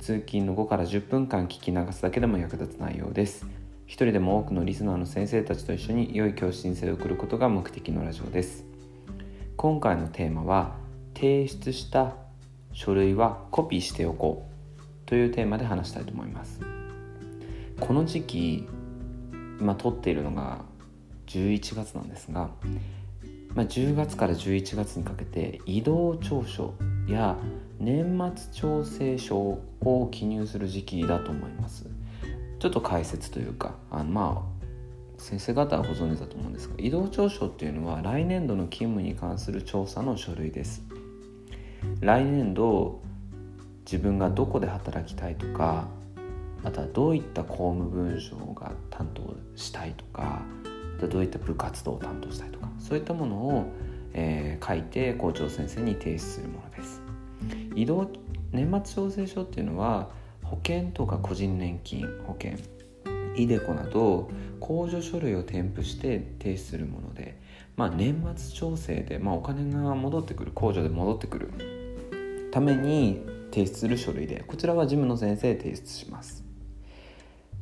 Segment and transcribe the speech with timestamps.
[0.00, 3.46] 通勤の5から10分間聞き流すだけでも役立つ内容です。
[3.86, 8.64] 一人でも多くのリスナーの先生たちと一緒に良い教師人生を送ることが目的のラジオです。
[9.58, 10.76] 今回のテーマは
[11.14, 12.14] 提出した
[12.72, 16.60] 書類はコピーしておこうというテーマで話したいと思います。
[17.78, 18.68] この時期
[19.60, 20.64] 今撮っているのが
[21.26, 22.48] 11月なんですが、
[23.54, 26.72] まあ、10月から11月にかけて移動調書
[27.06, 27.36] や
[27.80, 31.86] 年末調整書を記入する時期だと思います。
[32.58, 34.60] ちょっと解説というかあのまあ
[35.16, 40.82] 先生方はご存知だと思うんですが移動調書っていうのは来年度の勤務に関する調査の書類です。
[42.00, 43.00] 来年度
[43.90, 45.88] 自分がどこで働きたいとか
[46.62, 50.42] あとはどういった公務文書が担当したいとか
[50.98, 53.64] あとどういった部活動を担当したいとかそういったものを、
[54.12, 56.99] えー、書いて校長先生に提出するものです。
[57.74, 58.10] 移動
[58.52, 60.10] 年末調整書っていうのは
[60.42, 62.54] 保険とか個人年金保険
[63.36, 67.38] イデコなど控除書類を添付して提出するもので、
[67.76, 76.44] まあ、年末調整で、まあ、お金が戻ってくる控除で戻ってくるために提出する書類でこちらは事務の先生提出します。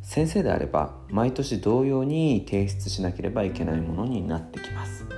[0.02, 5.17] 先生であれば毎年同様に提出しなければいけないものになってきます。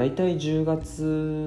[0.00, 1.02] 大体10月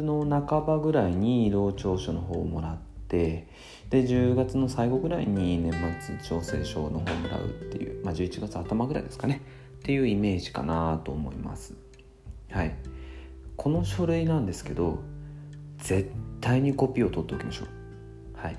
[0.06, 3.48] の半ばぐらいに移動調書の方をもらって
[3.90, 9.42] で10月の最後ぐらいに年末調整書の方をもらうっていう、まあ、11月頭ぐらいですかね。
[9.80, 11.74] っていうイメージかなと思います。
[12.52, 12.76] はい。
[13.58, 15.00] この書類なんですけど
[15.80, 17.68] 絶対にコピーを取っておきましょう。
[18.38, 18.58] はい。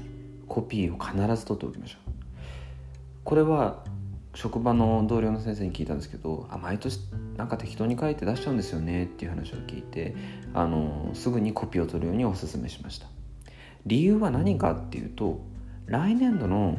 [0.48, 2.10] コピーを必ず取っておきましょう。
[3.22, 3.84] これは
[4.34, 6.98] 職場の同僚の先生に聞いたんですけどあ毎年
[7.36, 10.14] なんか適当に書いて出しちゃうんですよねっていう話を聞いて
[10.52, 13.06] あのすぐにコピーを取るようにお勧めしました。
[13.86, 15.40] 理由は何かっていうと
[15.86, 16.78] 来年度の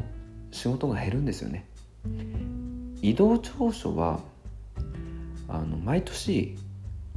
[0.51, 1.65] 仕事が減るんですよね。
[3.01, 4.19] 移動調書は
[5.47, 6.57] あの毎年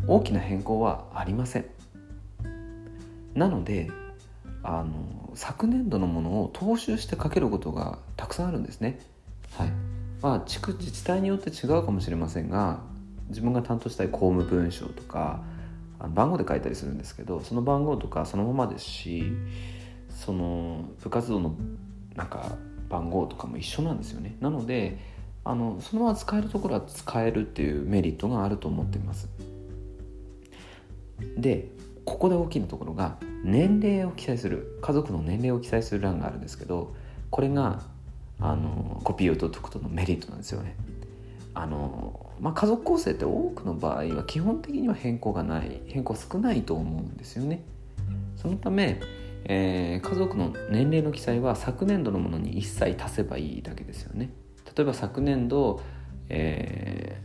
[0.06, 1.66] 大きな変更はありません。
[3.34, 3.90] なので
[4.62, 8.98] あの昨年度のものを踏襲して書けることがたくさんあるんですね。
[10.22, 12.80] まあ地区自治体によって違うかもしれませんが
[13.28, 15.42] 自分が担当したい公務文書とか
[16.14, 19.32] 番号で書いたりするんですけどその番号とかそのままですし
[20.08, 21.54] その部活動の
[22.14, 22.56] なんか
[22.88, 24.36] 番号とかも一緒なんですよね。
[24.40, 24.98] なので
[25.44, 29.28] あのそのまま使えるところは使えるっていうメリットがあると思っています。
[31.36, 31.70] で
[32.04, 34.78] ここで大きなところが年齢を記載する。
[34.80, 36.94] 家族の年齢を記載する欄があるんですけど
[37.30, 37.82] これが
[38.40, 40.76] あのコピーを取っておくとのメリットなんですよね。
[41.54, 47.64] あのまあ、家族構成って多くの場合は基本的には変更がない変更少ないと思うんですよね。
[48.36, 49.00] そのため、
[49.44, 54.30] えー、家族の年齢の記載は昨年度のものに1歳足せばいいだけですよね。
[54.76, 55.80] 例えば昨年度、
[56.28, 57.20] え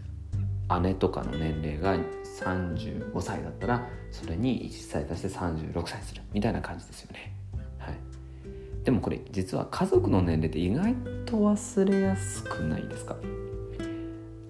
[0.68, 1.96] ー、姉とかの年齢が
[2.42, 7.43] 35歳だったらそれに1歳足して36歳するみたいな感じですよね。
[8.84, 10.94] でもこれ実は家族の年齢って意外
[11.26, 13.16] と忘れやすくないですか？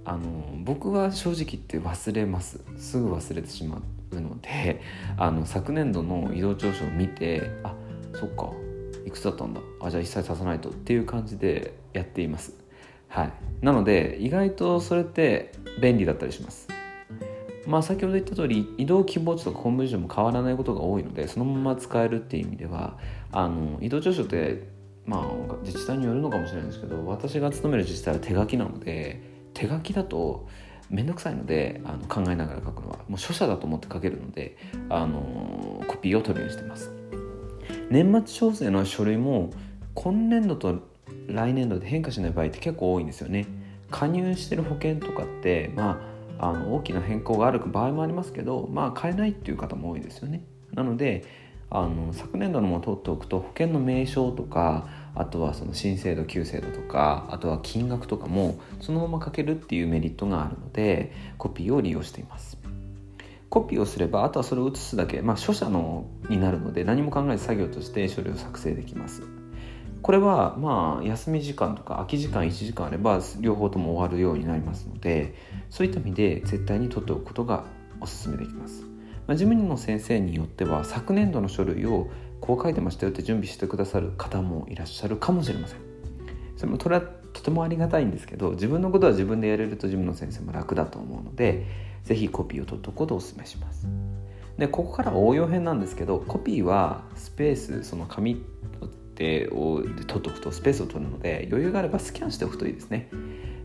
[0.06, 2.60] あの僕は正直言って忘れます。
[2.78, 4.82] すぐ忘れてしまうので
[5.18, 7.76] あの昨年度の移動調書を見てあ
[8.14, 8.52] そっか
[9.06, 9.62] いくつだったんだ？
[9.82, 12.54] あじゃあ一切足さないとっていう感じでやっています。
[13.08, 13.34] はい。
[13.62, 16.68] なので意外とそれって便利だったりします。
[17.66, 22.98] まあ先ほど言った通り移動希望地とかコン文書も変わらないことが多いのでそのまま使えるっていう意味では
[23.32, 24.68] あの移動調書って
[25.06, 29.22] まあ自治体によるのかもしれないんですけど私が勤める自治体は手書きなので
[29.54, 30.48] 手書きだと
[30.90, 34.58] 面倒くさいのであの考えながら書くのはもう書写だと思って書けるので
[34.90, 36.92] あのコピーを取るようにしてます。
[37.90, 39.52] 年末調整の書類も
[39.94, 40.80] 今年度と
[41.28, 43.48] 来年度で変化しない場合って結構多いんですよね。
[43.90, 50.44] 加入してる保険とかってまああの大きな変更がある場合もありますけどまあ変えないっていう方も多いですよね。
[50.74, 51.26] なので
[51.70, 62.58] あの昨年度のも取っておくと保険の名称とかあとはその新制度旧制度とかあとは金額とかもそのまま書けるっていうメリットがあるのでコピーを利用しています。
[63.50, 69.43] コピーをすればあとはそれを写すだけ、まあ、書写のになるので何も考えず作業として書類を作成できます。
[70.04, 75.34] これはまあ休み時間とか空き時間1時間あれば両方とも終わるようになりますので
[75.70, 77.64] そういった意味で絶対に取っておくことが
[78.02, 78.84] おすすめできます、
[79.28, 82.10] まあ、事務の先生によっては昨年度の書類を
[82.42, 85.80] こう書いてましたよって準備してくださる方もいらっしゃるかもしれません。
[86.58, 91.66] それもそれはとてもありがたいんですけど自分のことは自分でやれると事務の先生も楽だと思うので
[92.04, 93.88] 是非コピーを取っておくことをお勧めします。
[94.58, 98.44] でここから応用編なんですけどコピーはスペースその紙
[99.16, 103.10] 手を取っておくとスペースを取るので余裕があればスキャンしておくといいですね、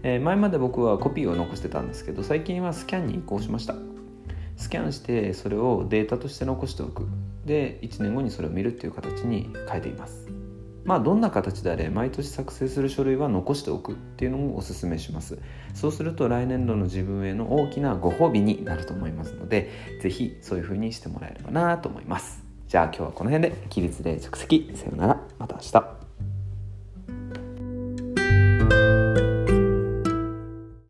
[0.02, 3.74] えー、前まで僕はコピーを残してたんですけど最近はスキャンに移行しました。
[4.58, 7.06] スキャンしてそれをデータとして残しておく。
[7.44, 10.28] で1年後にそれを見るっていう形に変えています。
[10.84, 15.38] まあどんな形であれ毎年作成する書類は残しておくっていうのもおすすめします。
[15.74, 19.70] そうすると来年度の自分への大きなご褒美になると思いますので
[20.02, 22.47] 是非そういう風にしてもらえればなと思います。
[22.68, 24.70] じゃあ今日はこの辺で起立で着席。
[24.74, 25.20] さよなら。
[25.38, 25.97] また明日。